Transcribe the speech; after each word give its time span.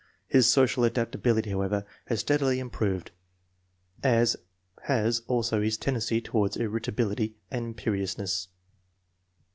His 0.27 0.47
social 0.49 0.83
adaptability, 0.83 1.51
however, 1.51 1.85
has 2.07 2.21
steadily 2.21 2.57
improved, 2.57 3.11
as 4.01 4.35
has 4.85 5.19
also 5.27 5.61
his 5.61 5.77
tendency 5.77 6.19
toward 6.21 6.57
ir 6.57 6.71
ritability 6.71 7.33
and 7.51 7.65
imperiousness. 7.75 8.47